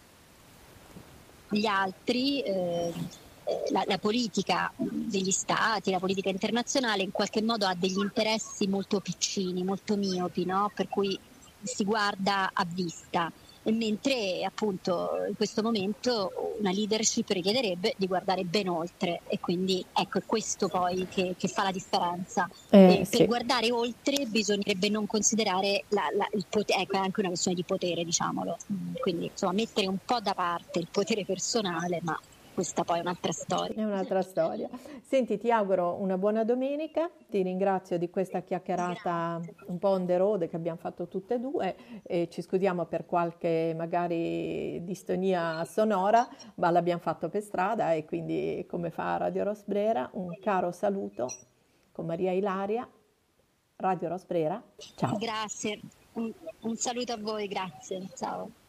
gli 1.49 1.65
altri 1.65 2.43
eh, 2.43 2.53
eh, 2.53 2.93
la, 3.71 3.83
la, 3.87 3.99
politica 3.99 4.73
degli 4.77 5.31
stati, 5.31 5.91
la 5.91 5.99
politica 5.99 6.31
internazionale 6.31 7.03
in 7.03 7.11
qualche 7.11 7.43
modo 7.43 7.67
ha 7.67 7.75
degli 7.75 7.99
interessi 7.99 8.67
molto 8.67 9.01
piccini, 9.01 9.63
molto 9.63 9.97
miopi, 9.97 10.45
no? 10.45 10.71
per 10.75 10.89
cui 10.89 11.19
si 11.63 11.85
guarda 11.85 12.51
a 12.53 12.65
vista. 12.69 13.31
E 13.67 13.73
mentre 13.73 14.45
appunto 14.45 15.25
in 15.27 15.35
questo 15.37 15.63
momento 15.63 16.55
una 16.59 16.71
leadership 16.71 17.31
richiederebbe 17.31 17.95
di 17.97 18.07
guardare 18.07 18.45
ben 18.45 18.69
oltre 18.69 19.23
e 19.27 19.41
quindi 19.41 19.83
ecco 19.95 20.19
è 20.19 20.23
questo 20.27 20.69
poi 20.69 21.07
che, 21.09 21.35
che 21.39 21.49
fa 21.49 21.63
la 21.63 21.71
differenza. 21.71 22.47
Eh, 22.69 23.07
sì. 23.07 23.17
Per 23.17 23.27
guardare 23.27 23.73
oltre 23.73 24.27
bisognerebbe 24.27 24.91
non 24.91 25.07
considerare 25.07 25.85
la, 25.89 26.03
la, 26.15 26.29
il 26.35 26.45
potere, 26.47 26.83
ecco 26.83 26.97
è 26.97 26.99
anche 26.99 27.21
una 27.21 27.31
questione 27.31 27.57
di 27.57 27.65
potere 27.65 28.05
diciamolo, 28.05 28.59
quindi 29.01 29.31
insomma 29.33 29.53
mettere 29.53 29.87
un 29.87 29.99
po' 30.05 30.21
da 30.21 30.35
parte 30.35 30.79
il 30.79 30.89
potere 30.91 31.25
personale 31.25 32.01
ma 32.03 32.21
questa 32.55 32.85
poi 32.85 32.99
è 32.99 33.01
un'altra 33.01 33.33
storia. 33.33 33.83
È 33.83 33.85
un'altra 33.85 34.23
storia. 34.23 34.69
Senti, 35.03 35.39
ti 35.39 35.51
auguro 35.51 35.97
una 36.01 36.17
buona 36.17 36.45
domenica, 36.45 37.11
ti 37.29 37.43
ringrazio 37.43 37.99
di 37.99 38.09
questa 38.09 38.41
chiacchierata 38.43 39.41
Grazie. 39.43 39.55
un 39.67 39.79
po' 39.79 39.89
on 39.89 40.07
the 40.07 40.17
road 40.17 40.49
che 40.49 40.57
abbiamo 40.57 40.79
fatto 40.79 41.09
tutte 41.09 41.35
e 41.35 41.41
due 41.41 41.77
e 42.05 42.29
ci 42.31 42.41
scusiamo 42.41 42.87
per 42.87 43.05
qualche 43.05 43.75
magari 43.77 44.83
distonia 44.85 45.65
sonora, 45.65 46.27
ma 46.57 46.71
l'abbiamo 46.71 47.01
fatto 47.01 47.29
per 47.29 47.43
strada 47.43 47.93
e 47.93 48.05
quindi 48.05 48.65
come 48.69 48.91
fa 48.91 49.17
Radio 49.17 49.45
Rosbrera, 49.45 50.09
un 50.13 50.39
caro 50.41 50.71
saluto 50.71 51.27
con 51.93 52.07
Maria 52.07 52.33
Ilaria, 52.33 52.89
Radio 53.77 54.09
Rosbrera. 54.09 54.63
Ciao. 54.77 55.17
Grazie, 55.17 55.81
un, 56.15 56.33
un 56.61 56.77
saluto 56.77 57.13
a 57.13 57.19
voi, 57.19 57.49
grazie. 57.49 58.09
Ciao. 58.15 58.63